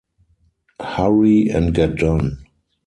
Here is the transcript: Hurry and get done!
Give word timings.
Hurry 0.81 1.49
and 1.51 1.75
get 1.75 1.95
done! 1.95 2.43